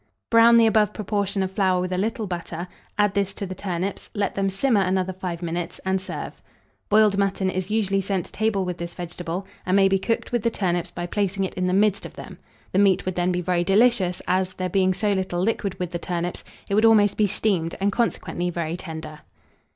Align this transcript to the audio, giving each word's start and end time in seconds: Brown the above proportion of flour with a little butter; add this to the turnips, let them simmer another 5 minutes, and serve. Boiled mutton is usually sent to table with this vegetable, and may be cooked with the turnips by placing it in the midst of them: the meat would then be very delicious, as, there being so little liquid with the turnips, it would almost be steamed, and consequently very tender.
Brown 0.31 0.57
the 0.57 0.65
above 0.65 0.93
proportion 0.95 1.43
of 1.43 1.51
flour 1.51 1.79
with 1.79 1.91
a 1.93 1.97
little 1.99 2.25
butter; 2.25 2.67
add 2.97 3.13
this 3.13 3.35
to 3.35 3.45
the 3.45 3.53
turnips, 3.53 4.09
let 4.15 4.33
them 4.33 4.49
simmer 4.49 4.81
another 4.81 5.13
5 5.13 5.43
minutes, 5.43 5.79
and 5.85 6.01
serve. 6.01 6.41
Boiled 6.89 7.19
mutton 7.19 7.51
is 7.51 7.69
usually 7.69 8.01
sent 8.01 8.25
to 8.25 8.31
table 8.31 8.65
with 8.65 8.79
this 8.79 8.95
vegetable, 8.95 9.45
and 9.63 9.75
may 9.75 9.87
be 9.87 9.99
cooked 9.99 10.31
with 10.31 10.41
the 10.41 10.49
turnips 10.49 10.89
by 10.89 11.05
placing 11.05 11.43
it 11.43 11.53
in 11.53 11.67
the 11.67 11.71
midst 11.73 12.03
of 12.03 12.15
them: 12.15 12.39
the 12.71 12.79
meat 12.79 13.05
would 13.05 13.13
then 13.13 13.31
be 13.31 13.41
very 13.41 13.63
delicious, 13.63 14.23
as, 14.27 14.55
there 14.55 14.69
being 14.69 14.91
so 14.95 15.13
little 15.13 15.39
liquid 15.39 15.77
with 15.79 15.91
the 15.91 15.99
turnips, 15.99 16.43
it 16.67 16.73
would 16.73 16.83
almost 16.83 17.15
be 17.15 17.27
steamed, 17.27 17.75
and 17.79 17.91
consequently 17.91 18.49
very 18.49 18.75
tender. 18.75 19.19